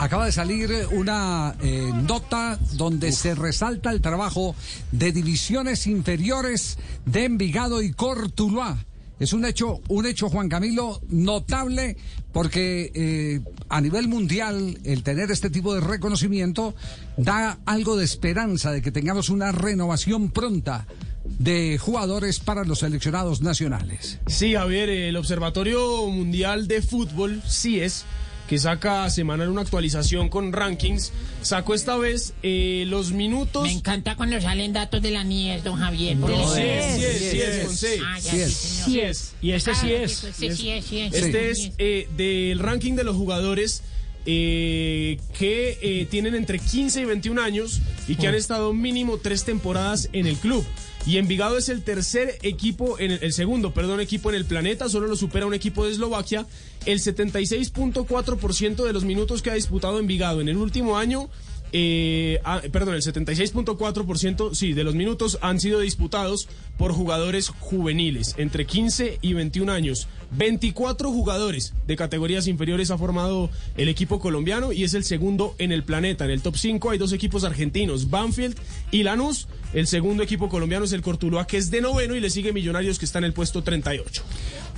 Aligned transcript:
Acaba 0.00 0.24
de 0.24 0.32
salir 0.32 0.72
una 0.92 1.54
eh, 1.60 1.90
nota 1.92 2.58
donde 2.72 3.12
se 3.12 3.34
resalta 3.34 3.90
el 3.90 4.00
trabajo 4.00 4.56
de 4.92 5.12
divisiones 5.12 5.86
inferiores 5.86 6.78
de 7.04 7.26
Envigado 7.26 7.82
y 7.82 7.92
Cortuluá. 7.92 8.82
Es 9.18 9.34
un 9.34 9.44
hecho, 9.44 9.82
un 9.88 10.06
hecho, 10.06 10.30
Juan 10.30 10.48
Camilo, 10.48 11.02
notable 11.10 11.98
porque 12.32 12.90
eh, 12.94 13.40
a 13.68 13.82
nivel 13.82 14.08
mundial 14.08 14.78
el 14.84 15.02
tener 15.02 15.30
este 15.30 15.50
tipo 15.50 15.74
de 15.74 15.82
reconocimiento 15.82 16.74
da 17.18 17.58
algo 17.66 17.98
de 17.98 18.06
esperanza 18.06 18.72
de 18.72 18.80
que 18.80 18.92
tengamos 18.92 19.28
una 19.28 19.52
renovación 19.52 20.30
pronta 20.30 20.86
de 21.26 21.76
jugadores 21.76 22.40
para 22.40 22.64
los 22.64 22.78
seleccionados 22.78 23.42
nacionales. 23.42 24.18
Sí, 24.28 24.54
Javier, 24.54 24.88
el 24.88 25.16
Observatorio 25.18 26.06
Mundial 26.06 26.68
de 26.68 26.80
Fútbol, 26.80 27.42
CIES, 27.46 28.06
que 28.50 28.58
saca 28.58 29.08
semanal 29.10 29.48
una 29.48 29.60
actualización 29.60 30.28
con 30.28 30.52
rankings, 30.52 31.12
sacó 31.40 31.72
esta 31.72 31.96
vez 31.96 32.34
eh, 32.42 32.82
los 32.88 33.12
minutos... 33.12 33.62
Me 33.62 33.70
encanta 33.70 34.16
cuando 34.16 34.40
salen 34.40 34.72
datos 34.72 35.00
de 35.00 35.12
la 35.12 35.22
NIES, 35.22 35.62
don 35.62 35.78
Javier. 35.78 36.16
No, 36.16 36.26
sí 36.26 36.60
es, 36.60 36.96
sí 36.96 37.04
es, 37.04 37.18
sí 37.30 37.40
es, 37.40 37.78
con. 37.78 38.00
Ah, 38.04 38.18
ya, 38.18 38.32
Sí 38.32 38.40
es. 38.40 38.52
sí, 38.52 38.66
señor. 38.66 38.84
Sí 38.90 39.00
es. 39.02 39.34
Y 39.40 39.52
este 39.52 39.74
sí 39.76 39.92
es. 39.92 40.24
este 40.24 40.56
sí 40.56 40.68
es, 40.70 40.84
sí 40.84 40.98
es. 40.98 41.14
Este 41.14 41.50
es 41.52 41.70
eh, 41.78 42.08
del 42.16 42.58
ranking 42.58 42.94
de 42.94 43.04
los 43.04 43.14
jugadores 43.14 43.84
eh, 44.26 45.18
que 45.38 45.78
eh, 45.80 46.06
tienen 46.10 46.34
entre 46.34 46.58
15 46.58 47.02
y 47.02 47.04
21 47.04 47.40
años 47.40 47.80
y 48.08 48.16
que 48.16 48.28
han 48.28 48.34
estado 48.34 48.72
mínimo 48.72 49.18
tres 49.18 49.44
temporadas 49.44 50.08
en 50.12 50.26
el 50.26 50.36
club. 50.36 50.64
Y 51.06 51.16
Envigado 51.16 51.56
es 51.56 51.70
el 51.70 51.82
tercer 51.82 52.38
equipo, 52.42 52.98
en 52.98 53.12
el, 53.12 53.22
el 53.22 53.32
segundo, 53.32 53.72
perdón, 53.72 54.00
equipo 54.00 54.28
en 54.28 54.36
el 54.36 54.44
planeta, 54.44 54.88
solo 54.88 55.06
lo 55.06 55.16
supera 55.16 55.46
un 55.46 55.54
equipo 55.54 55.84
de 55.84 55.92
Eslovaquia. 55.92 56.46
El 56.84 57.00
76.4% 57.00 58.84
de 58.84 58.92
los 58.92 59.04
minutos 59.04 59.40
que 59.40 59.50
ha 59.50 59.54
disputado 59.54 59.98
Envigado 59.98 60.40
en 60.40 60.48
el 60.48 60.58
último 60.58 60.98
año 60.98 61.30
eh, 61.72 62.40
ah, 62.44 62.60
perdón, 62.72 62.94
el 62.94 63.02
76.4% 63.02 64.54
sí, 64.54 64.72
de 64.72 64.84
los 64.84 64.94
minutos 64.94 65.38
han 65.40 65.60
sido 65.60 65.80
disputados 65.80 66.48
por 66.76 66.92
jugadores 66.92 67.48
juveniles 67.48 68.34
entre 68.38 68.66
15 68.66 69.18
y 69.20 69.34
21 69.34 69.72
años. 69.72 70.08
24 70.32 71.10
jugadores 71.10 71.74
de 71.86 71.96
categorías 71.96 72.46
inferiores 72.46 72.90
ha 72.90 72.98
formado 72.98 73.50
el 73.76 73.88
equipo 73.88 74.20
colombiano 74.20 74.72
y 74.72 74.84
es 74.84 74.94
el 74.94 75.04
segundo 75.04 75.54
en 75.58 75.72
el 75.72 75.84
planeta. 75.84 76.24
En 76.24 76.30
el 76.30 76.42
top 76.42 76.56
5 76.56 76.90
hay 76.90 76.98
dos 76.98 77.12
equipos 77.12 77.44
argentinos, 77.44 78.10
Banfield 78.10 78.56
y 78.90 79.02
Lanús. 79.02 79.48
El 79.72 79.86
segundo 79.86 80.22
equipo 80.22 80.48
colombiano 80.48 80.84
es 80.84 80.92
el 80.92 81.02
Cortuluá, 81.02 81.46
que 81.46 81.56
es 81.56 81.70
de 81.70 81.80
noveno 81.80 82.16
y 82.16 82.20
le 82.20 82.30
sigue 82.30 82.52
Millonarios, 82.52 82.98
que 82.98 83.04
está 83.04 83.18
en 83.18 83.24
el 83.24 83.32
puesto 83.32 83.62
38. 83.62 84.22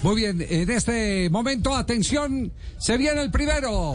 Muy 0.03 0.17
bien, 0.17 0.45
en 0.47 0.71
este 0.71 1.31
momento, 1.31 1.75
atención, 1.75 2.53
se 2.79 2.97
viene 2.99 3.23
el 3.23 3.31
primero. 3.31 3.95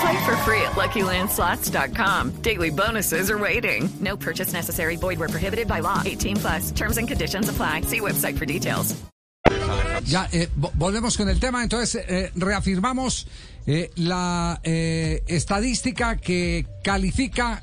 Play 0.00 0.24
for 0.24 0.36
free 0.44 0.62
at 0.62 0.72
LuckyLandSlots.com. 0.76 2.30
Daily 2.42 2.70
bonuses 2.70 3.30
are 3.30 3.38
waiting. 3.38 3.88
No 4.00 4.16
purchase 4.16 4.52
necessary. 4.52 4.96
Void 4.96 5.18
where 5.18 5.28
prohibited 5.28 5.66
by 5.68 5.80
law. 5.80 6.02
18 6.04 6.36
plus. 6.36 6.70
Terms 6.72 6.96
and 6.98 7.06
conditions 7.08 7.48
apply. 7.48 7.82
See 7.82 8.00
website 8.00 8.38
for 8.38 8.46
details. 8.46 8.94
Ya, 10.04 10.26
eh, 10.32 10.48
vo- 10.56 10.72
volvemos 10.76 11.16
con 11.16 11.28
el 11.28 11.38
tema, 11.38 11.62
entonces 11.62 11.94
eh, 12.08 12.30
reafirmamos 12.34 13.26
eh, 13.66 13.90
la 13.96 14.58
eh, 14.64 15.22
estadística 15.26 16.16
que 16.16 16.66
califica 16.82 17.62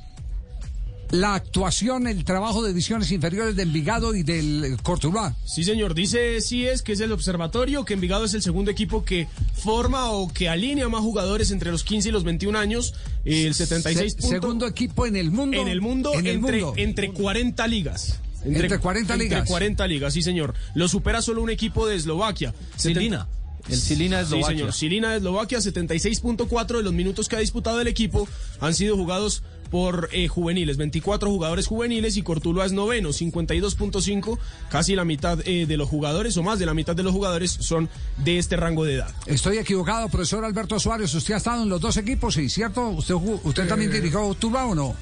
la 1.12 1.36
actuación, 1.36 2.08
el 2.08 2.24
trabajo 2.26 2.62
de 2.62 2.70
divisiones 2.70 3.12
inferiores 3.12 3.56
de 3.56 3.64
Envigado 3.64 4.14
y 4.16 4.24
del 4.24 4.78
Cortuluá. 4.84 5.36
Sí, 5.46 5.64
señor. 5.64 5.94
Dice 5.94 6.42
sí 6.42 6.66
es 6.68 6.82
que 6.82 6.92
es 6.94 7.00
el 7.00 7.12
observatorio, 7.12 7.86
que 7.86 7.94
Envigado 7.94 8.26
es 8.26 8.34
el 8.34 8.42
segundo 8.42 8.72
equipo 8.72 9.06
que 9.06 9.28
forma 9.56 10.12
o 10.12 10.28
que 10.32 10.50
alinea 10.50 10.90
más 10.90 11.02
jugadores 11.02 11.52
entre 11.52 11.72
los 11.72 11.84
15 11.84 12.10
y 12.10 12.12
los 12.12 12.24
21 12.24 12.58
años. 12.58 12.94
El 13.26 13.54
76 13.54 14.14
Se- 14.14 14.18
punto- 14.22 14.36
segundo 14.42 14.68
equipo 14.68 15.06
en 15.06 15.16
el 15.16 15.32
mundo. 15.32 15.58
en 15.62 15.68
el 15.68 15.82
mundo, 15.82 16.14
En 16.14 16.26
el 16.28 16.36
entre, 16.38 16.62
mundo. 16.62 16.74
entre 16.78 17.12
40 17.12 17.68
ligas. 17.68 18.20
Entre 18.46 18.80
40 18.80 19.16
ligas. 19.18 19.40
Entre 19.40 19.50
40 19.52 19.88
ligas, 19.88 20.14
sí, 20.14 20.22
señor. 20.22 20.54
Lo 20.76 20.88
supera 20.88 21.22
solo 21.22 21.42
un 21.42 21.50
equipo 21.50 21.88
de 21.88 21.96
Eslovaquia. 21.96 22.54
Silina. 22.76 23.28
El 23.68 23.78
Silina 23.82 24.20
de 24.20 24.24
Sí, 24.24 24.28
Eslovaquia. 24.28 24.58
señor. 24.58 24.74
Silina 24.74 25.12
de 25.12 25.18
Eslovaquia, 25.18 25.60
76.4 25.60 26.78
de 26.78 26.84
los 26.84 26.94
minutos 26.94 27.28
que 27.28 27.36
ha 27.36 27.40
disputado 27.40 27.82
el 27.82 27.88
equipo 27.88 28.26
han 28.62 28.74
sido 28.74 28.96
jugados 28.96 29.44
por 29.70 30.10
eh, 30.12 30.28
juveniles, 30.28 30.78
24 30.78 31.30
jugadores 31.30 31.68
juveniles 31.68 32.18
y 32.18 32.22
Cortuluá 32.22 32.66
es 32.66 32.74
noveno, 32.74 33.10
52.5, 33.10 34.38
casi 34.70 34.96
la 34.96 35.06
mitad 35.06 35.40
eh, 35.46 35.66
de 35.66 35.78
los 35.78 35.90
jugadores 35.90 36.36
o 36.38 36.44
más 36.44 36.60
de 36.60 36.66
la 36.66 36.74
mitad 36.74 36.96
de 36.96 37.04
los 37.04 37.14
jugadores 37.14 37.52
son 37.52 37.90
de 38.18 38.38
este 38.38 38.56
rango 38.56 38.86
de 38.86 38.96
edad. 38.96 39.14
Estoy 39.26 39.58
equivocado, 39.58 40.10
profesor 40.10 40.46
Alberto 40.46 40.80
Suárez. 40.80 41.14
¿Usted 41.14 41.34
ha 41.34 41.38
estado 41.38 41.64
en 41.64 41.70
los 41.70 41.82
dos 41.82 41.98
equipos? 41.98 42.34
Sí, 42.34 42.50
¿cierto? 42.50 42.90
¿Usted, 42.90 43.16
usted 43.16 43.68
también 43.68 43.92
dirigió 43.92 44.34
Tuluá 44.36 44.66
o 44.66 44.76
no? 44.76 44.96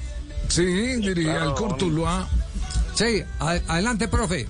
Sí, 0.48 0.64
diría 0.64 1.44
el 1.44 1.54
Cortuluá. 1.54 2.28
Sí, 2.94 3.22
adelante, 3.38 4.08
profe. 4.08 4.46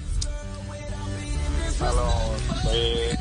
Eh, 2.73 3.17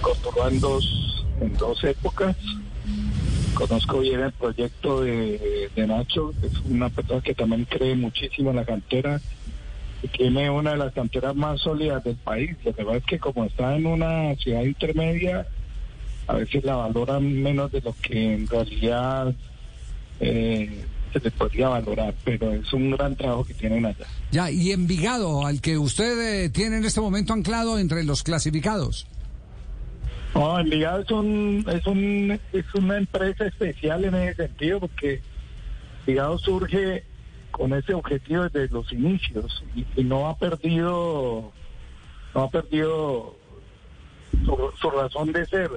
Cortuluá 0.00 0.48
en 0.48 0.60
dos, 0.60 0.84
en 1.40 1.56
dos 1.56 1.82
épocas. 1.84 2.36
Conozco 3.54 4.00
bien 4.00 4.20
el 4.20 4.32
proyecto 4.32 5.02
de, 5.02 5.70
de 5.74 5.86
Nacho, 5.86 6.32
es 6.42 6.58
una 6.68 6.88
persona 6.88 7.20
que 7.20 7.34
también 7.34 7.64
cree 7.64 7.94
muchísimo 7.94 8.50
en 8.50 8.56
la 8.56 8.64
cantera 8.64 9.20
y 10.02 10.08
tiene 10.08 10.50
una 10.50 10.72
de 10.72 10.76
las 10.76 10.92
canteras 10.92 11.34
más 11.34 11.60
sólidas 11.60 12.04
del 12.04 12.16
país. 12.16 12.56
Lo 12.64 12.74
que 12.74 12.84
pasa 12.84 12.98
es 12.98 13.04
que 13.04 13.18
como 13.18 13.44
está 13.44 13.74
en 13.74 13.86
una 13.86 14.34
ciudad 14.36 14.62
intermedia, 14.62 15.46
a 16.26 16.34
veces 16.34 16.64
la 16.64 16.76
valoran 16.76 17.42
menos 17.42 17.72
de 17.72 17.80
lo 17.80 17.94
que 18.02 18.34
en 18.34 18.46
realidad 18.46 19.34
eh, 20.20 20.84
se 21.12 21.20
le 21.20 21.30
podría 21.30 21.68
valorar, 21.68 22.14
pero 22.24 22.52
es 22.52 22.72
un 22.72 22.90
gran 22.90 23.16
trabajo 23.16 23.44
que 23.44 23.54
tienen 23.54 23.86
allá. 23.86 24.06
Ya, 24.30 24.50
y 24.50 24.72
Envigado, 24.72 25.46
al 25.46 25.60
que 25.60 25.78
usted 25.78 26.44
eh, 26.44 26.48
tiene 26.50 26.78
en 26.78 26.84
este 26.84 27.00
momento 27.00 27.32
anclado 27.32 27.78
entre 27.78 28.04
los 28.04 28.22
clasificados. 28.22 29.06
No, 30.34 30.58
Envigado 30.58 31.00
es, 31.00 31.10
un, 31.10 31.64
es, 31.68 31.86
un, 31.86 32.40
es 32.52 32.74
una 32.74 32.96
empresa 32.96 33.46
especial 33.46 34.04
en 34.04 34.14
ese 34.16 34.46
sentido 34.48 34.80
porque 34.80 35.20
Envigado 36.00 36.38
surge 36.38 37.04
con 37.52 37.72
ese 37.72 37.94
objetivo 37.94 38.48
desde 38.48 38.74
los 38.74 38.92
inicios 38.92 39.62
y, 39.76 40.02
no 40.02 40.28
ha 40.28 40.36
perdido 40.36 41.52
no 42.34 42.42
ha 42.42 42.50
perdido 42.50 43.36
su, 44.44 44.72
su 44.80 44.90
razón 44.90 45.30
de 45.32 45.46
ser. 45.46 45.70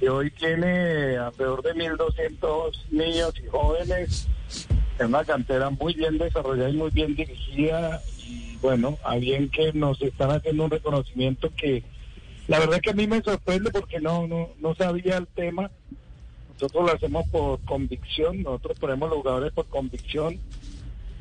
Y 0.00 0.06
hoy 0.06 0.30
tiene 0.30 1.18
alrededor 1.18 1.62
de 1.62 1.74
1.200 1.74 2.72
niños 2.90 3.34
y 3.38 3.48
jóvenes 3.48 4.28
en 4.98 5.06
una 5.08 5.24
cantera 5.24 5.68
muy 5.68 5.92
bien 5.92 6.16
desarrollada 6.16 6.70
y 6.70 6.76
muy 6.76 6.90
bien 6.90 7.14
dirigida. 7.14 8.00
Y 8.26 8.56
bueno, 8.62 8.96
a 9.04 9.16
bien 9.16 9.50
que 9.50 9.74
nos 9.74 10.00
están 10.00 10.30
haciendo 10.30 10.64
un 10.64 10.70
reconocimiento 10.70 11.50
que 11.54 11.84
la 12.48 12.58
verdad 12.58 12.80
que 12.80 12.90
a 12.90 12.94
mí 12.94 13.06
me 13.06 13.22
sorprende 13.22 13.70
porque 13.70 14.00
no, 14.00 14.26
no, 14.26 14.48
no 14.58 14.74
sabía 14.74 15.16
el 15.16 15.26
tema. 15.28 15.70
Nosotros 16.54 16.86
lo 16.86 16.92
hacemos 16.92 17.28
por 17.28 17.60
convicción, 17.64 18.42
nosotros 18.42 18.78
ponemos 18.80 19.08
los 19.10 19.18
jugadores 19.18 19.52
por 19.52 19.66
convicción 19.66 20.40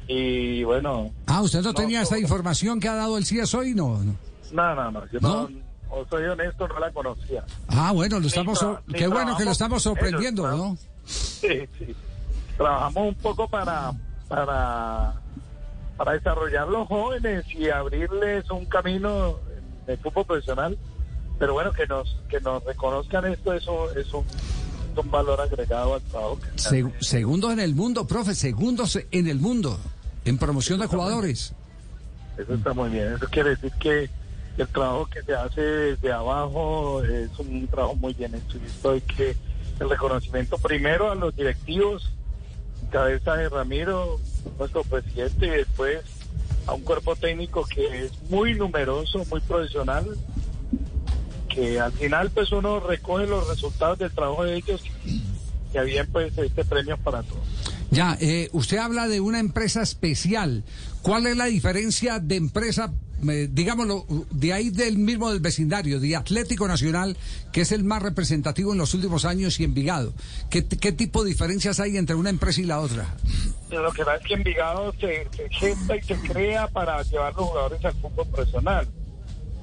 y 0.08 0.64
bueno, 0.64 1.12
Ah, 1.28 1.42
usted 1.42 1.62
no, 1.62 1.74
tenía 1.74 2.02
esa 2.02 2.18
información 2.18 2.80
que 2.80 2.88
ha 2.88 2.96
dado 2.96 3.18
el 3.18 3.26
CIES 3.26 3.54
hoy, 3.54 3.76
no. 3.76 4.04
no. 4.04 4.16
no, 4.52 4.76
no, 4.76 4.92
no, 4.92 5.12
yo 5.12 5.20
no, 5.20 5.50
o 5.90 6.06
soy 6.10 6.24
honesto, 6.26 6.68
no 6.68 6.80
la 6.80 6.92
conocía. 6.92 7.46
Ah, 7.68 7.92
bueno, 7.94 8.20
lo 8.20 8.28
estamos. 8.28 8.66
Qué 8.94 9.08
bueno 9.08 9.38
que 9.38 9.46
lo 9.46 9.52
estamos 9.52 9.86
ellos, 9.86 9.98
sorprendiendo, 9.98 10.48
¿no? 10.50 10.78
Sí, 11.06 11.68
sí. 11.78 11.96
Trabajamos 12.58 13.10
un 13.10 13.16
poco 13.16 13.48
para, 13.48 13.92
para 14.28 15.14
para 15.98 16.12
desarrollar 16.14 16.68
los 16.68 16.88
jóvenes 16.88 17.44
y 17.54 17.70
abrirles 17.70 18.50
un 18.52 18.66
camino 18.66 19.40
en 19.86 19.94
el 19.94 19.98
fútbol 19.98 20.26
profesional. 20.26 20.78
Pero 21.40 21.54
bueno, 21.54 21.72
que 21.72 21.86
nos 21.88 22.18
que 22.30 22.40
nos 22.42 22.64
reconozcan 22.64 23.26
esto, 23.32 23.54
eso 23.54 23.92
es 23.96 24.08
un, 24.14 24.26
valor 25.12 25.40
agregado 25.40 25.94
al 25.96 26.02
trabajo. 26.02 26.40
que 26.40 26.60
se 26.60 26.70
Se- 26.70 26.92
segundos 27.02 27.54
en 27.54 27.60
el 27.60 27.76
mundo, 27.76 28.08
profe, 28.08 28.34
segundos 28.34 28.98
en 29.12 29.28
el 29.28 29.40
mundo 29.40 29.78
en 30.26 30.38
promoción 30.38 30.80
de 30.80 30.88
jugadores. 30.88 31.54
Eso 32.38 32.54
está 32.54 32.74
muy 32.74 32.90
bien. 32.90 33.14
Eso 33.14 33.26
quiere 33.30 33.52
decir 33.52 33.72
que 33.80 34.10
el 34.58 34.68
trabajo 34.68 35.06
que 35.06 35.22
se 35.22 35.36
hace 35.36 35.62
desde 35.62 36.12
abajo 36.12 37.04
es 37.04 37.30
un 37.40 37.68
trabajo 37.68 37.96
muy 37.96 38.14
bien 38.14 38.34
hecho. 38.36 38.58
Y 38.58 38.66
esto 38.66 38.92
hay 38.92 39.02
que 39.02 39.36
el 39.80 39.90
reconocimiento 39.90 40.58
primero 40.58 41.12
a 41.12 41.16
los 41.16 41.36
directivos, 41.36 42.10
cabeza 42.92 43.36
de 43.36 43.50
Ramiro, 43.50 44.20
nuestro 44.58 44.84
presidente, 44.84 45.46
y 45.46 45.50
después 45.52 46.00
a 46.66 46.74
un 46.74 46.82
cuerpo 46.82 47.16
técnico 47.16 47.64
que 47.66 48.06
es 48.06 48.12
muy 48.30 48.56
numeroso, 48.56 49.24
muy 49.30 49.40
profesional, 49.42 50.06
que 51.58 51.80
al 51.80 51.92
final 51.92 52.30
pues 52.30 52.52
uno 52.52 52.80
recoge 52.80 53.26
los 53.26 53.48
resultados 53.48 53.98
del 53.98 54.12
trabajo 54.12 54.44
de 54.44 54.58
ellos 54.58 54.80
y 55.74 55.86
bien 55.86 56.08
pues 56.12 56.38
este 56.38 56.64
premio 56.64 56.98
para 56.98 57.24
todos. 57.24 57.44
Ya, 57.90 58.16
eh, 58.22 58.50
usted 58.52 58.78
habla 58.78 59.08
de 59.08 59.20
una 59.22 59.40
empresa 59.40 59.82
especial. 59.82 60.64
¿Cuál 61.02 61.26
es 61.26 61.36
la 61.36 61.46
diferencia 61.46 62.20
de 62.20 62.36
empresa, 62.36 62.94
eh, 63.28 63.48
digámoslo, 63.50 64.06
de 64.30 64.54
ahí 64.54 64.70
del 64.70 64.98
mismo 64.98 65.32
del 65.32 65.40
vecindario, 65.40 66.00
de 66.00 66.16
Atlético 66.16 66.68
Nacional, 66.68 67.18
que 67.52 67.62
es 67.62 67.72
el 67.72 67.84
más 67.84 68.04
representativo 68.04 68.74
en 68.74 68.78
los 68.78 68.94
últimos 68.94 69.26
años, 69.26 69.60
y 69.60 69.64
Envigado? 69.64 70.14
¿Qué, 70.52 70.68
qué 70.68 70.92
tipo 70.92 71.24
de 71.24 71.30
diferencias 71.30 71.80
hay 71.80 71.98
entre 71.98 72.16
una 72.16 72.30
empresa 72.30 72.62
y 72.62 72.66
la 72.66 72.82
otra? 72.82 73.16
Lo 73.72 73.92
que 73.94 74.06
pasa 74.06 74.18
es 74.18 74.28
que 74.28 74.34
Envigado 74.36 74.94
se, 75.00 75.28
se 75.36 75.50
gesta 75.50 75.96
y 75.96 76.04
se 76.04 76.16
crea 76.16 76.68
para 76.68 77.02
llevar 77.04 77.34
los 77.36 77.48
jugadores 77.48 77.84
al 77.84 77.94
fútbol 77.94 78.28
profesional. 78.28 78.88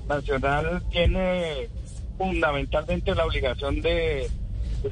Nacional 0.09 0.83
tiene 0.91 1.69
fundamentalmente 2.17 3.15
la 3.15 3.27
obligación 3.27 3.81
de, 3.81 4.31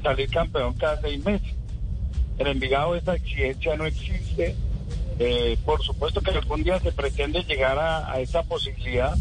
salir 0.01 0.29
campeón 0.29 0.73
cada 0.73 0.99
seis 1.01 1.23
meses. 1.23 1.53
En 2.37 2.47
Envigado 2.47 2.95
esa 2.95 3.15
exigencia 3.15 3.75
no 3.75 3.85
existe. 3.85 4.55
Eh, 5.19 5.57
por 5.63 5.81
supuesto 5.83 6.21
que 6.21 6.31
algún 6.31 6.63
día 6.63 6.79
se 6.79 6.91
pretende 6.91 7.43
llegar 7.43 7.77
a, 7.77 8.11
a 8.11 8.19
esa 8.19 8.41
posibilidad, 8.43 9.15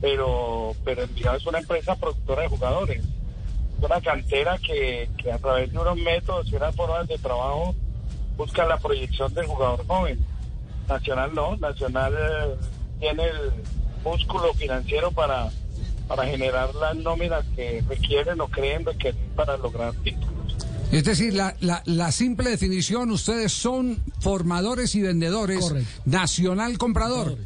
pero, 0.00 0.74
pero 0.84 1.02
Envigado 1.02 1.36
es 1.36 1.46
una 1.46 1.58
empresa 1.58 1.94
productora 1.96 2.42
de 2.42 2.48
jugadores. 2.48 3.04
Es 3.78 3.84
una 3.84 4.00
cantera 4.00 4.58
que, 4.58 5.08
que 5.16 5.30
a 5.30 5.38
través 5.38 5.72
de 5.72 5.78
unos 5.78 5.96
métodos 5.96 6.50
y 6.50 6.56
unas 6.56 6.74
formas 6.74 7.06
de 7.06 7.18
trabajo 7.18 7.74
busca 8.36 8.66
la 8.66 8.78
proyección 8.78 9.32
del 9.34 9.46
jugador 9.46 9.86
joven. 9.86 10.18
Nacional 10.88 11.34
no, 11.34 11.56
Nacional 11.56 12.14
eh, 12.16 12.56
tiene 12.98 13.24
el 13.24 13.52
músculo 14.02 14.52
financiero 14.54 15.10
para, 15.12 15.50
para 16.08 16.24
generar 16.26 16.74
las 16.74 16.96
nóminas 16.96 17.44
que 17.54 17.84
requieren 17.88 18.40
o 18.40 18.48
creen 18.48 18.84
requerir 18.84 19.20
para 19.36 19.56
lograr 19.56 19.92
títulos. 20.02 20.28
Es 20.90 21.04
decir, 21.04 21.34
la, 21.34 21.54
la, 21.60 21.82
la 21.84 22.10
simple 22.10 22.48
definición, 22.50 23.10
ustedes 23.10 23.52
son 23.52 23.98
formadores 24.20 24.94
y 24.94 25.02
vendedores, 25.02 25.74
nacional 26.06 26.78
comprador. 26.78 27.36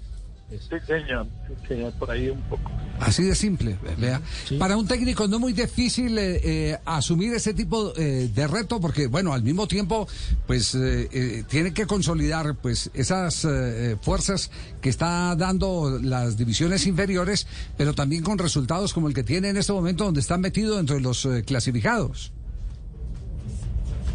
Sí, 0.49 0.76
señor, 0.87 1.26
sí, 1.49 1.55
señor, 1.67 1.93
por 1.94 2.11
ahí 2.11 2.29
un 2.31 2.41
poco. 2.43 2.70
Así 3.05 3.25
de 3.25 3.35
simple, 3.35 3.77
vea. 3.99 4.21
Para 4.59 4.77
un 4.77 4.87
técnico 4.87 5.27
no 5.27 5.37
es 5.37 5.41
muy 5.41 5.53
difícil 5.53 6.17
eh, 6.19 6.41
eh, 6.45 6.79
asumir 6.85 7.35
ese 7.35 7.53
tipo 7.53 7.93
eh, 7.97 8.31
de 8.33 8.47
reto 8.47 8.81
porque, 8.81 9.09
bueno, 9.09 9.33
al 9.33 9.43
mismo 9.43 9.67
tiempo, 9.67 10.07
pues 10.47 10.75
eh, 10.77 11.09
eh, 11.11 11.45
tiene 11.49 11.75
que 11.75 11.87
consolidar 11.87 12.55
pues 12.55 12.91
esas 12.95 13.45
eh, 13.45 13.97
fuerzas 14.01 14.51
que 14.81 14.89
está 14.89 15.35
dando 15.35 15.99
las 16.01 16.37
divisiones 16.37 16.87
inferiores, 16.87 17.49
pero 17.77 17.93
también 17.93 18.23
con 18.23 18.39
resultados 18.39 18.93
como 18.93 19.09
el 19.09 19.15
que 19.15 19.25
tiene 19.25 19.49
en 19.49 19.57
este 19.57 19.73
momento 19.73 20.05
donde 20.05 20.21
están 20.21 20.41
metidos 20.41 20.77
dentro 20.77 20.95
de 20.95 21.03
los 21.03 21.25
eh, 21.25 21.43
clasificados. 21.45 22.33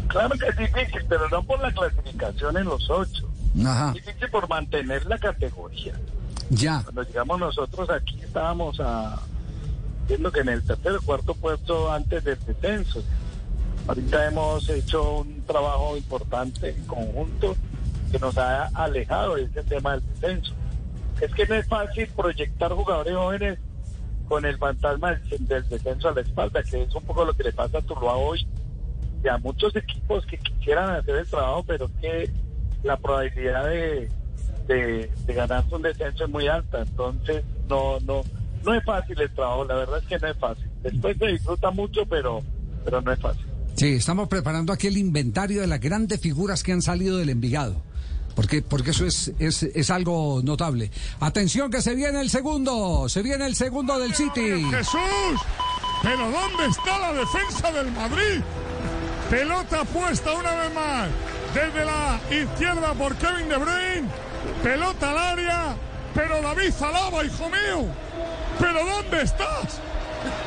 Claro 0.08 0.34
que 0.38 0.46
es 0.48 0.56
difícil, 0.56 1.02
pero 1.10 1.28
no 1.28 1.42
por 1.42 1.60
la 1.60 1.70
clasificación 1.72 2.56
en 2.56 2.64
los 2.64 2.88
ocho. 2.88 3.28
Ajá. 3.66 3.92
Es 3.94 4.04
difícil 4.06 4.30
por 4.30 4.48
mantener 4.48 5.04
la 5.04 5.18
categoría. 5.18 5.92
Ya. 6.50 6.82
Cuando 6.82 7.02
llegamos 7.02 7.40
nosotros 7.40 7.90
aquí 7.90 8.20
estábamos 8.20 8.80
a, 8.80 9.20
viendo 10.06 10.32
que 10.32 10.40
en 10.40 10.48
el 10.48 10.62
tercer 10.64 10.92
o 10.92 11.02
cuarto 11.02 11.34
puesto 11.34 11.92
antes 11.92 12.24
del 12.24 12.38
descenso. 12.44 13.02
Ahorita 13.86 14.26
hemos 14.26 14.68
hecho 14.68 15.20
un 15.20 15.42
trabajo 15.46 15.96
importante 15.96 16.70
en 16.70 16.84
conjunto 16.86 17.56
que 18.10 18.18
nos 18.18 18.36
ha 18.38 18.66
alejado 18.74 19.36
de 19.36 19.44
ese 19.44 19.62
tema 19.64 19.92
del 19.92 20.06
descenso. 20.08 20.54
Es 21.20 21.32
que 21.34 21.46
no 21.46 21.54
es 21.54 21.66
fácil 21.66 22.06
proyectar 22.08 22.72
jugadores 22.72 23.14
jóvenes 23.14 23.58
con 24.28 24.44
el 24.44 24.58
fantasma 24.58 25.14
del, 25.14 25.46
del 25.46 25.68
descenso 25.68 26.08
a 26.08 26.14
la 26.14 26.20
espalda, 26.20 26.62
que 26.62 26.82
es 26.82 26.94
un 26.94 27.02
poco 27.04 27.24
lo 27.24 27.34
que 27.34 27.44
le 27.44 27.52
pasa 27.52 27.78
a 27.78 27.82
Tuluá 27.82 28.16
hoy 28.16 28.46
y 29.24 29.28
a 29.28 29.38
muchos 29.38 29.74
equipos 29.74 30.24
que 30.26 30.38
quisieran 30.38 30.90
hacer 30.90 31.16
el 31.16 31.26
trabajo, 31.26 31.64
pero 31.66 31.90
que 32.00 32.30
la 32.82 32.96
probabilidad 32.96 33.66
de, 33.66 34.08
de, 34.68 35.10
de 35.26 35.34
ganarse 35.34 35.74
un 35.74 35.82
descenso 35.82 36.24
es 36.24 36.30
muy 36.30 36.46
alta. 36.46 36.82
Entonces, 36.82 37.42
no, 37.68 37.98
no, 38.00 38.22
no 38.64 38.74
es 38.74 38.84
fácil 38.84 39.20
el 39.20 39.34
trabajo, 39.34 39.64
la 39.64 39.74
verdad 39.74 39.98
es 39.98 40.06
que 40.06 40.18
no 40.18 40.28
es 40.28 40.36
fácil. 40.38 40.68
Después 40.82 41.16
se 41.18 41.26
disfruta 41.26 41.70
mucho, 41.72 42.06
pero, 42.06 42.40
pero 42.84 43.00
no 43.00 43.12
es 43.12 43.18
fácil. 43.18 43.46
Sí, 43.74 43.94
estamos 43.94 44.28
preparando 44.28 44.72
aquí 44.72 44.86
el 44.86 44.96
inventario 44.96 45.60
de 45.60 45.66
las 45.66 45.80
grandes 45.80 46.20
figuras 46.20 46.62
que 46.62 46.72
han 46.72 46.82
salido 46.82 47.16
del 47.16 47.30
Envigado. 47.30 47.82
Porque, 48.34 48.62
porque 48.62 48.90
eso 48.90 49.04
es, 49.04 49.32
es, 49.40 49.64
es 49.64 49.90
algo 49.90 50.40
notable. 50.44 50.92
Atención 51.18 51.72
que 51.72 51.82
se 51.82 51.96
viene 51.96 52.20
el 52.20 52.30
segundo. 52.30 53.08
Se 53.08 53.20
viene 53.22 53.46
el 53.46 53.56
segundo 53.56 53.98
del 53.98 54.14
City. 54.14 54.62
Jesús, 54.70 55.40
pero 56.04 56.30
¿dónde 56.30 56.66
está 56.70 56.98
la 57.00 57.12
defensa 57.14 57.72
del 57.72 57.90
Madrid? 57.92 58.40
Pelota 59.28 59.84
puesta 59.84 60.32
una 60.32 60.54
vez 60.54 60.74
más 60.74 61.08
desde 61.52 61.84
la 61.84 62.20
izquierda 62.30 62.94
por 62.94 63.14
Kevin 63.16 63.48
De 63.48 63.56
Bruyne. 63.56 64.08
Pelota 64.62 65.10
al 65.10 65.18
área, 65.18 65.76
pero 66.14 66.42
David 66.42 66.72
Zalaba, 66.72 67.24
hijo 67.24 67.48
mío. 67.48 67.86
¿Pero 68.58 68.84
dónde 68.84 69.22
estás? 69.22 69.80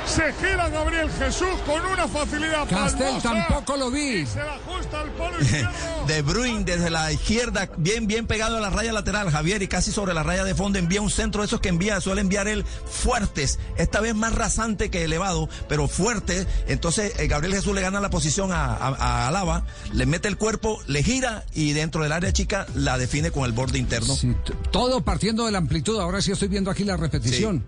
Se 0.05 0.33
gira 0.33 0.67
Gabriel 0.69 1.09
Jesús 1.11 1.47
con 1.65 1.85
una 1.85 2.05
facilidad 2.07 2.67
Castel 2.67 3.21
tampoco 3.21 3.77
lo 3.77 3.89
vi. 3.91 4.19
Y 4.21 4.25
se 4.25 4.39
la 4.39 4.55
ajusta 4.55 5.01
al 5.01 5.41
izquierdo. 5.41 5.71
De 6.07 6.21
Bruin 6.23 6.65
desde 6.65 6.89
la 6.89 7.11
izquierda, 7.11 7.69
bien, 7.77 8.07
bien 8.07 8.27
pegado 8.27 8.57
a 8.57 8.59
la 8.59 8.69
raya 8.69 8.91
lateral, 8.91 9.29
Javier, 9.29 9.61
y 9.61 9.67
casi 9.67 9.91
sobre 9.91 10.13
la 10.13 10.23
raya 10.23 10.43
de 10.43 10.55
fondo 10.55 10.79
envía 10.79 11.01
un 11.01 11.09
centro 11.11 11.41
de 11.41 11.45
esos 11.47 11.61
que 11.61 11.69
envía, 11.69 12.01
suele 12.01 12.21
enviar 12.21 12.47
él 12.47 12.65
fuertes, 12.65 13.59
esta 13.77 14.01
vez 14.01 14.13
más 14.15 14.33
rasante 14.35 14.89
que 14.89 15.03
elevado, 15.05 15.47
pero 15.69 15.87
fuerte. 15.87 16.45
Entonces 16.67 17.13
eh, 17.19 17.27
Gabriel 17.27 17.53
Jesús 17.55 17.73
le 17.73 17.81
gana 17.81 18.01
la 18.01 18.09
posición 18.09 18.51
a, 18.51 18.73
a- 18.73 18.95
a 18.97 19.27
Alaba, 19.29 19.63
le 19.93 20.05
mete 20.05 20.27
el 20.27 20.37
cuerpo, 20.37 20.81
le 20.87 21.03
gira 21.03 21.45
y 21.53 21.71
dentro 21.73 22.03
del 22.03 22.11
área 22.11 22.33
chica 22.33 22.65
la 22.75 22.97
define 22.97 23.31
con 23.31 23.45
el 23.45 23.53
borde 23.53 23.77
interno. 23.79 24.13
Sí, 24.15 24.35
todo 24.71 25.01
partiendo 25.05 25.45
de 25.45 25.51
la 25.51 25.59
amplitud. 25.59 25.99
Ahora 25.99 26.21
sí 26.21 26.31
estoy 26.31 26.47
viendo 26.49 26.69
aquí 26.71 26.83
la 26.83 26.97
repetición. 26.97 27.63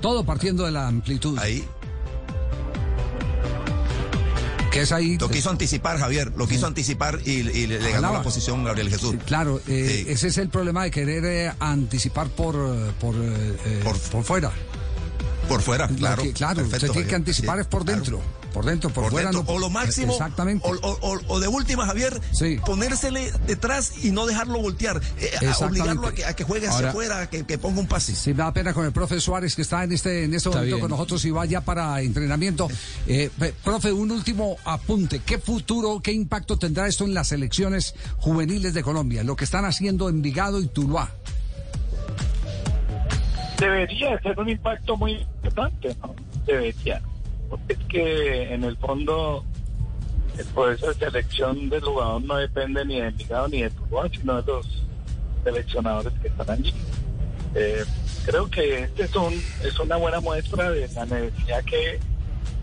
Todo 0.00 0.24
partiendo 0.24 0.64
de 0.64 0.72
la 0.72 0.86
amplitud. 0.88 1.38
Ahí. 1.38 1.64
Que 4.70 4.82
es 4.82 4.92
ahí. 4.92 5.16
Lo 5.18 5.30
quiso 5.30 5.50
anticipar, 5.50 5.98
Javier, 5.98 6.32
lo 6.36 6.46
quiso 6.46 6.66
anticipar 6.66 7.18
y, 7.24 7.30
y 7.40 7.66
le, 7.66 7.80
le 7.80 7.90
ganó 7.90 8.12
la 8.12 8.22
posición 8.22 8.62
Gabriel 8.64 8.90
Jesús. 8.90 9.12
Sí, 9.12 9.18
claro, 9.26 9.60
eh, 9.66 10.02
Sí. 10.06 10.12
ese 10.12 10.28
es 10.28 10.38
el 10.38 10.50
problema 10.50 10.84
de 10.84 10.90
querer 10.90 11.24
eh, 11.24 11.52
anticipar 11.58 12.28
por, 12.28 12.54
eh, 12.54 12.92
por, 13.00 13.14
eh, 13.16 13.80
Por- 13.82 13.98
por 13.98 14.24
fuera. 14.24 14.52
Por 15.48 15.62
fuera, 15.62 15.88
claro. 15.88 16.22
que- 16.22 16.32
claro, 16.34 16.56
Perfecto, 16.56 16.76
usted 16.86 16.92
tiene 16.92 17.08
que 17.08 17.14
anticipar 17.14 17.58
es 17.58 17.66
por 17.66 17.84
claro. 17.84 17.98
Dentro. 18.64 18.90
Por 18.90 18.90
dentro, 18.90 18.90
por, 18.90 19.04
Por 19.04 19.12
fuera 19.12 19.30
dentro, 19.30 19.44
no. 19.52 19.56
o 19.56 19.60
lo 19.60 19.70
máximo, 19.70 20.12
Exactamente. 20.12 20.66
O, 20.68 20.72
o- 20.74 20.98
o- 21.14 21.20
o 21.28 21.40
de 21.40 21.48
última, 21.48 21.86
Javier, 21.86 22.20
Sí. 22.32 22.58
ponérsele 22.64 23.30
detrás 23.46 24.04
y 24.04 24.10
no 24.10 24.26
dejarlo 24.26 24.60
voltear, 24.60 25.00
eh, 25.20 25.30
a 25.48 25.64
obligarlo 25.66 26.06
a 26.08 26.12
que, 26.14 26.24
a 26.24 26.34
que 26.34 26.44
juegue 26.44 26.66
hacia 26.66 26.76
Ahora- 26.78 26.90
afuera, 26.90 27.30
que, 27.30 27.44
que 27.44 27.58
ponga 27.58 27.80
un 27.80 27.86
pase. 27.86 28.14
Sí, 28.14 28.30
me 28.30 28.36
da 28.38 28.52
pena 28.52 28.72
con 28.72 28.84
el 28.84 28.92
profe 28.92 29.20
Suárez 29.20 29.54
que 29.56 29.62
está 29.62 29.84
en 29.84 29.92
este, 29.92 30.24
en 30.24 30.34
este 30.34 30.48
momento 30.48 30.66
bien. 30.76 30.80
con 30.80 30.90
nosotros 30.90 31.24
y 31.24 31.30
va 31.30 31.44
ya 31.46 31.60
para 31.60 32.00
entrenamiento. 32.00 32.68
Eh, 33.06 33.30
profe, 33.64 33.92
un 33.92 34.10
último 34.10 34.56
apunte. 34.64 35.20
¿Qué 35.24 35.38
futuro, 35.38 36.00
qué 36.02 36.12
impacto 36.12 36.58
tendrá 36.58 36.86
esto 36.86 37.04
en 37.04 37.14
las 37.14 37.28
selecciones 37.28 37.94
juveniles 38.18 38.74
de 38.74 38.82
Colombia? 38.82 39.24
Lo 39.24 39.34
que 39.36 39.44
están 39.44 39.64
haciendo 39.64 40.08
Envigado 40.08 40.60
y 40.60 40.66
Tuluá. 40.68 41.10
debería 43.58 44.18
ser 44.20 44.38
un 44.38 44.48
impacto 44.48 44.96
muy 44.96 45.12
importante, 45.12 45.96
¿no? 46.02 46.14
Debería. 46.46 47.02
Es 47.68 47.78
que 47.88 48.52
en 48.52 48.64
el 48.64 48.76
fondo 48.76 49.44
el 50.38 50.44
proceso 50.46 50.88
de 50.88 50.94
selección 50.94 51.68
del 51.68 51.82
jugador 51.82 52.22
no 52.22 52.36
depende 52.36 52.84
ni 52.84 53.00
de 53.00 53.08
Envigado 53.08 53.48
ni 53.48 53.62
de 53.62 53.70
Tuluá, 53.70 54.08
sino 54.08 54.40
de 54.40 54.52
los 54.52 54.84
seleccionadores 55.44 56.12
que 56.20 56.28
están 56.28 56.50
allí. 56.50 56.74
Eh, 57.54 57.84
creo 58.26 58.48
que 58.50 58.84
este 58.84 59.04
es, 59.04 59.16
un, 59.16 59.32
es 59.64 59.78
una 59.80 59.96
buena 59.96 60.20
muestra 60.20 60.70
de 60.70 60.88
la 60.88 61.06
necesidad 61.06 61.64
que, 61.64 61.98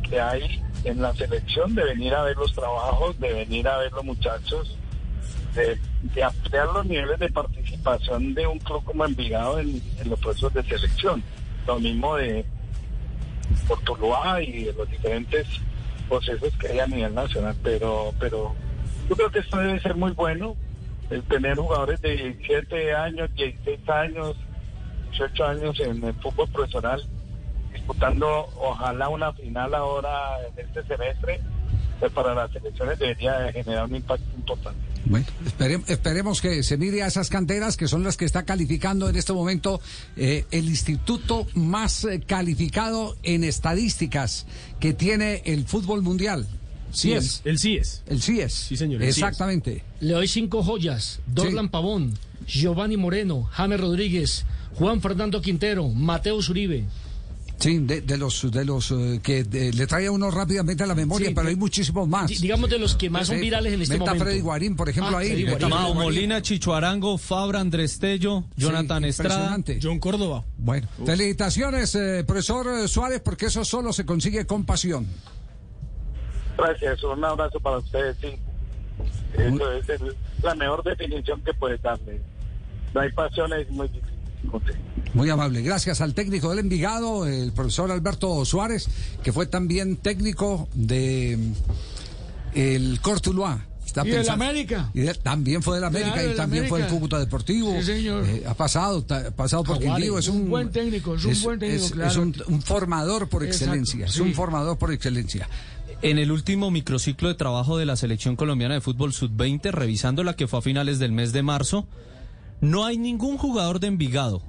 que 0.08 0.20
hay 0.22 0.64
en 0.84 1.02
la 1.02 1.14
selección 1.16 1.74
de 1.74 1.84
venir 1.84 2.14
a 2.14 2.24
ver 2.24 2.38
los 2.38 2.54
trabajos, 2.54 3.20
de 3.20 3.34
venir 3.34 3.68
a 3.68 3.78
ver 3.80 3.92
los 3.92 4.06
muchachos, 4.06 4.78
de, 5.56 5.80
de 6.14 6.24
ampliar 6.24 6.68
los 6.68 6.86
niveles 6.86 7.20
de 7.20 7.30
participación 7.30 8.36
de 8.36 8.46
un 8.46 8.60
club 8.60 8.84
como 8.84 9.04
Envigado 9.04 9.60
en, 9.60 9.82
en 10.00 10.10
los 10.10 10.20
procesos 10.20 10.54
de 10.54 10.64
selección. 10.64 11.24
Lo 11.66 11.80
mismo 11.80 12.16
de 12.16 12.46
Portuluá 13.68 14.42
y 14.42 14.66
de 14.66 14.74
los 14.74 14.90
diferentes 14.90 15.48
procesos 16.08 16.54
que 16.58 16.68
hay 16.68 16.80
a 16.80 16.88
nivel 16.88 17.14
nacional. 17.14 17.56
Pero, 17.64 18.14
pero 18.20 18.56
yo 19.10 19.16
creo 19.16 19.32
que 19.32 19.40
esto 19.40 19.58
debe 19.58 19.80
ser 19.80 19.96
muy 19.96 20.12
bueno, 20.12 20.56
el 21.10 21.24
tener 21.24 21.58
jugadores 21.58 22.02
de 22.02 22.16
17 22.16 22.96
años, 22.96 23.30
16 23.36 23.90
años, 23.90 24.36
18 25.12 25.46
años 25.46 25.80
en 25.80 26.04
el 26.04 26.14
fútbol 26.16 26.48
profesional, 26.50 27.04
disputando 27.72 28.48
ojalá 28.58 29.10
una 29.10 29.32
final 29.34 29.74
ahora 29.76 30.38
en 30.48 30.66
este 30.66 30.84
semestre, 30.84 31.40
pues 32.00 32.12
para 32.12 32.34
las 32.34 32.52
selecciones 32.52 33.00
debería 33.00 33.40
de 33.40 33.54
generar 33.54 33.86
un 33.86 33.96
impacto 33.96 34.26
importante. 34.36 34.95
Bueno, 35.06 35.26
espere- 35.46 35.84
esperemos 35.88 36.42
que 36.42 36.64
se 36.64 36.78
mire 36.78 37.04
a 37.04 37.08
esas 37.08 37.30
canteras 37.30 37.78
que 37.78 37.88
son 37.88 38.04
las 38.04 38.18
que 38.18 38.26
está 38.26 38.44
calificando 38.44 39.08
en 39.08 39.16
este 39.16 39.34
momento 39.34 39.80
eh, 40.18 40.46
el 40.52 40.68
instituto 40.68 41.46
más 41.54 42.04
eh, 42.06 42.22
calificado 42.26 43.16
en 43.24 43.44
estadísticas 43.44 44.46
que 44.80 44.94
tiene 44.94 45.42
el 45.46 45.66
fútbol 45.66 46.02
mundial. 46.02 46.48
CIES. 46.92 47.42
El 47.46 47.60
CIES. 47.60 48.04
El 48.08 48.22
CIES. 48.22 48.54
Sí, 48.54 48.78
señor. 48.78 49.04
Exactamente. 49.04 49.84
Le 50.00 50.14
doy 50.14 50.28
cinco 50.28 50.64
joyas. 50.64 51.20
Dorlan 51.28 51.70
Pavón, 51.70 52.14
Giovanni 52.48 52.96
Moreno, 52.98 53.44
James 53.52 53.80
Rodríguez, 53.80 54.46
Juan 54.76 55.02
Fernando 55.02 55.42
Quintero, 55.42 55.90
Mateo 55.90 56.42
Zuribe. 56.42 56.86
Sí, 57.58 57.80
de, 57.80 58.02
de 58.02 58.18
los 58.18 58.52
de 58.52 58.66
los 58.66 58.92
eh, 58.92 59.20
que 59.24 59.44
de- 59.44 59.72
le 59.74 59.88
trae 59.88 60.08
a 60.08 60.12
uno 60.12 60.30
rápidamente 60.30 60.84
a 60.84 60.88
la 60.88 60.94
memoria, 60.96 61.30
Sí, 61.30 61.34
pero 61.34 61.46
de- 61.46 61.52
hay 61.52 61.56
muchísimos 61.56 62.08
más. 62.08 62.28
di- 62.28 62.38
digamos 62.38 62.70
de 62.70 62.78
los 62.78 62.96
que 62.96 63.10
más 63.10 63.28
son 63.28 63.40
virales 63.40 63.74
en 63.74 63.82
este 63.82 63.94
meta 63.96 64.06
momento. 64.12 64.26
Freddy 64.26 64.42
Guarín, 64.42 64.76
por 64.76 64.90
ejemplo, 64.90 65.16
Ah, 65.18 65.22
ahí. 65.22 65.30
Guarín. 65.30 65.48
Freddy 65.58 65.70
Mao. 65.70 65.94
Molina, 65.94 66.42
Chicho 66.42 66.76
Arango, 66.76 67.18
Fabra, 67.18 67.62
Andrés 67.62 67.98
Tello, 67.98 68.44
Jonathan 68.58 69.04
Sí, 69.04 69.10
Estrada. 69.10 69.58
John 69.82 70.00
Córdoba. 70.00 70.44
Bueno, 70.58 70.88
felicitaciones, 71.06 71.96
eh, 71.96 72.24
profesor 72.28 72.68
eh, 72.68 72.88
Suárez, 72.88 73.22
porque 73.24 73.46
eso 73.48 73.64
solo 73.66 73.94
se 73.94 74.06
consigue 74.06 74.46
con 74.46 74.66
pasión. 74.66 75.08
Gracias, 76.58 77.04
un 77.04 77.24
abrazo 77.24 77.60
para 77.60 77.78
ustedes, 77.80 78.16
sí. 78.22 78.28
Eso 79.38 79.72
es 79.74 79.90
el- 79.90 80.16
la 80.44 80.56
mejor 80.56 80.84
definición 80.84 81.42
que 81.42 81.54
puedes 81.54 81.82
darle. 81.82 82.22
No 82.94 83.02
hay 83.02 83.12
pasión, 83.12 83.52
es 83.54 83.70
muy 83.70 83.88
difícil. 83.90 84.15
Muy 85.14 85.30
amable. 85.30 85.62
Gracias 85.62 86.02
al 86.02 86.14
técnico 86.14 86.50
del 86.50 86.60
Envigado, 86.60 87.26
el 87.28 87.52
profesor 87.54 87.92
Alberto 87.92 88.44
Suárez, 88.46 88.88
que 89.24 89.32
fue 89.32 89.46
también 89.46 89.98
técnico 89.98 90.68
de 90.74 91.38
el 92.54 93.00
Cortuluá. 93.02 93.66
Está 93.86 94.02
Y 94.06 94.10
del 94.10 94.18
pensando- 94.18 94.44
América. 94.44 94.90
y 94.94 95.02
de- 95.02 95.14
también 95.14 95.62
fue 95.62 95.76
del 95.76 95.86
América 95.86 96.12
Claro, 96.14 96.24
y 96.26 96.28
del 96.30 96.38
también 96.38 96.68
fue 96.68 96.80
del 96.80 96.88
América. 96.88 96.96
Cúcuta 97.00 97.20
Deportivo. 97.20 97.74
Sí, 97.80 97.84
señor. 97.86 98.26
Eh, 98.26 98.44
ha 98.46 98.54
pasado, 98.54 99.04
ta- 99.04 99.28
ha 99.28 99.32
pasado 99.32 99.64
por. 99.64 99.80
Quindío. 99.80 100.18
Es 100.18 100.28
Un 100.28 100.42
un, 100.42 100.50
buen 100.50 100.70
técnico, 100.72 101.16
es 101.16 101.24
un 101.24 101.42
buen 101.44 101.60
técnico, 101.60 101.86
es- 101.86 101.92
claro. 101.92 102.12
es 102.12 102.18
un, 102.18 102.36
un 102.48 102.62
formador 102.62 103.30
por 103.30 103.44
Exacto, 103.44 103.66
excelencia. 103.66 104.06
Es 104.08 104.14
sí. 104.14 104.22
un 104.22 104.34
formador 104.34 104.78
por 104.78 104.92
excelencia. 104.92 105.48
En 106.02 106.18
el 106.18 106.32
último 106.32 106.72
microciclo 106.72 107.30
de 107.30 107.36
trabajo 107.36 107.78
de 107.78 107.86
la 107.86 107.96
selección 107.96 108.36
colombiana 108.36 108.74
de 108.74 108.82
fútbol 108.82 109.14
sub-20, 109.14 109.72
revisando 109.72 110.24
la 110.24 110.36
que 110.36 110.48
fue 110.48 110.60
a 110.60 110.62
finales 110.62 111.00
del 111.00 111.12
mes 111.14 111.32
de 111.32 111.42
marzo, 111.44 111.88
no 112.62 112.86
hay 112.86 112.98
ningún 112.98 113.38
jugador 113.38 113.80
de 113.80 113.88
Envigado 113.88 114.42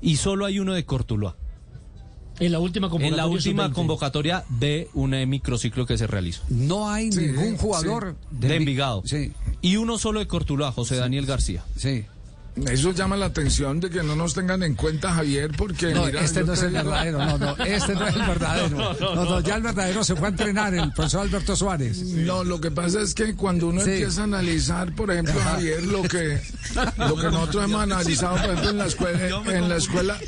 y 0.00 0.16
solo 0.16 0.46
hay 0.46 0.58
uno 0.58 0.74
de 0.74 0.84
Cortuluá. 0.84 1.36
En 2.40 2.50
la 2.50 2.58
última 2.58 2.86
En 2.86 2.90
convocatoria. 2.90 3.16
la 3.16 3.26
última 3.26 3.64
sub-20. 3.66 3.74
convocatoria 3.74 4.44
de 4.48 4.88
un 4.94 5.10
microciclo 5.28 5.86
que 5.86 5.98
se 5.98 6.06
realizó. 6.06 6.42
No 6.48 6.88
hay 6.88 7.10
ningún 7.10 7.56
jugador 7.56 8.16
de, 8.30 8.56
Envigado. 8.56 9.02
Sí. 9.04 9.32
Y 9.60 9.76
uno 9.76 9.98
solo 9.98 10.18
de 10.18 10.26
Cortuluá, 10.26 10.72
José 10.72 10.96
Daniel 10.96 11.26
García. 11.26 11.64
Sí. 11.76 12.04
Eso 12.70 12.92
llama 12.92 13.16
la 13.16 13.26
atención 13.26 13.80
de 13.80 13.88
que 13.88 14.02
no 14.02 14.14
nos 14.14 14.34
tengan 14.34 14.62
en 14.62 14.74
cuenta, 14.74 15.14
Javier, 15.14 15.50
porque... 15.56 15.94
No, 15.94 16.04
mira, 16.04 16.20
este 16.20 16.44
no 16.44 16.52
es 16.52 16.62
el 16.62 16.72
verdadero, 16.72 17.18
no, 17.24 17.38
no, 17.38 17.56
este 17.64 17.94
no 17.94 18.06
es 18.06 18.14
el 18.14 18.22
verdadero. 18.26 18.94
No, 19.00 19.14
no, 19.24 19.40
ya 19.40 19.56
el 19.56 19.62
verdadero 19.62 20.04
se 20.04 20.14
fue 20.16 20.26
a 20.28 20.30
entrenar 20.30 20.74
el 20.74 20.92
profesor 20.92 21.22
Alberto 21.22 21.56
Suárez. 21.56 22.02
No, 22.02 22.44
lo 22.44 22.60
que 22.60 22.70
pasa 22.70 23.00
es 23.00 23.14
que 23.14 23.34
cuando 23.34 23.68
uno 23.68 23.80
Sí. 23.82 23.90
empieza 23.92 24.20
a 24.20 24.24
analizar, 24.24 24.94
por 24.94 25.10
ejemplo. 25.10 25.34
Javier, 25.40 25.82
lo 25.84 26.02
que, 26.02 26.40
lo 26.98 27.16
que 27.16 27.30
nosotros 27.30 27.64
hemos 27.64 27.82
analizado, 27.82 28.36
por 28.36 28.44
ejemplo, 28.50 28.70
en 28.70 28.78
la 28.78 28.86
escuela, 28.86 29.18
en 29.46 29.68
la 29.70 29.76
escuela, 29.76 30.18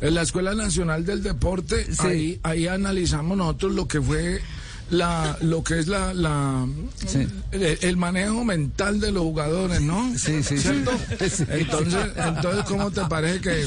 en 0.00 0.14
la 0.14 0.22
Escuela 0.22 0.54
Nacional 0.54 1.04
del 1.04 1.22
Deporte, 1.22 1.86
ahí, 2.00 2.40
ahí 2.42 2.66
analizamos 2.66 3.36
nosotros 3.36 3.72
lo 3.74 3.86
que 3.86 4.00
fue 4.00 4.40
la, 4.90 5.36
lo 5.40 5.62
que 5.62 5.78
es 5.78 5.86
la, 5.86 6.14
la 6.14 6.66
el, 7.52 7.78
el 7.80 7.96
manejo 7.96 8.44
mental 8.44 9.00
de 9.00 9.12
los 9.12 9.22
jugadores, 9.22 9.80
¿no? 9.80 10.16
Sí, 10.18 10.42
sí, 10.42 10.56
sí. 10.56 10.58
¿Cierto? 10.58 10.92
Sí. 11.28 11.44
Entonces, 11.48 12.06
entonces, 12.16 12.64
¿cómo 12.64 12.90
te 12.90 13.02
parece 13.02 13.40
que, 13.40 13.66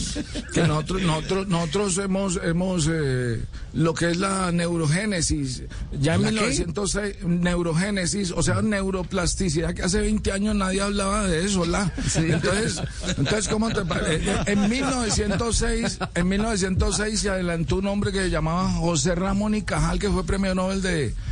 que 0.54 0.64
nosotros, 0.64 1.02
nosotros, 1.04 1.48
nosotros 1.48 1.98
hemos, 2.00 2.40
hemos 2.44 2.90
eh, 2.92 3.42
lo 3.74 3.94
que 3.94 4.12
es 4.12 4.18
la 4.18 4.52
neurogénesis, 4.52 5.64
ya 6.00 6.16
en 6.16 6.24
¿La 6.24 6.30
qué? 6.30 6.36
1906, 6.48 7.16
neurogénesis, 7.26 8.32
o 8.32 8.42
sea, 8.42 8.62
neuroplasticidad, 8.62 9.74
que 9.74 9.84
hace 9.84 10.02
20 10.02 10.32
años 10.32 10.56
nadie 10.56 10.82
hablaba 10.82 11.28
de 11.28 11.46
eso, 11.46 11.66
¿la? 11.66 11.92
Entonces, 12.16 12.82
entonces, 13.18 13.48
¿cómo 13.48 13.70
te 13.70 13.86
parece? 13.86 14.32
En 14.48 14.70
1906, 14.70 16.00
en 16.16 16.28
1906 16.28 17.20
se 17.20 17.30
adelantó 17.30 17.78
un 17.78 17.88
hombre 17.88 18.12
que 18.12 18.20
se 18.20 18.30
llamaba 18.30 18.70
José 18.72 19.16
Ramón 19.16 19.56
y 19.56 19.62
Cajal, 19.62 20.00
que 20.00 20.10
fue 20.10 20.26
premio 20.26 20.56
Nobel 20.56 20.82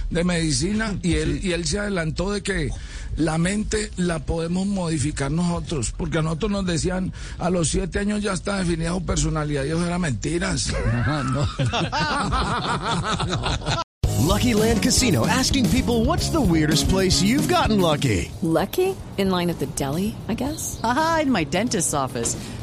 de, 0.09 0.15
de 0.15 0.23
medicina, 0.23 0.97
y 1.01 1.15
él, 1.15 1.39
y 1.43 1.51
él 1.51 1.65
se 1.65 1.79
adelantó 1.79 2.31
de 2.31 2.41
que 2.41 2.69
la 3.17 3.37
mente 3.37 3.91
la 3.97 4.19
podemos 4.19 4.67
modificar 4.67 5.31
nosotros, 5.31 5.93
porque 5.95 6.19
a 6.19 6.21
nosotros 6.21 6.51
nos 6.51 6.65
decían 6.65 7.11
a 7.37 7.49
los 7.49 7.69
siete 7.69 7.99
años 7.99 8.21
ya 8.21 8.33
está 8.33 8.59
definida 8.59 8.91
su 8.91 9.05
personalidad, 9.05 9.65
y 9.65 9.69
eso 9.69 9.85
era 9.85 9.99
mentiras. 9.99 10.73
Lucky 14.29 14.53
Land 14.53 14.83
Casino 14.83 15.25
asking 15.25 15.65
people 15.69 16.05
what's 16.05 16.29
the 16.29 16.39
weirdest 16.39 16.87
place 16.87 17.21
you've 17.21 17.47
gotten 17.47 17.81
lucky? 17.81 18.31
Lucky? 18.41 18.95
In 19.17 19.31
line 19.31 19.49
at 19.49 19.59
the 19.59 19.65
deli, 19.75 20.15
I 20.27 20.35
guess? 20.35 20.79
Aha, 20.83 21.21
in 21.23 21.31
my 21.31 21.45
dentist's 21.45 21.93
office. 21.93 22.37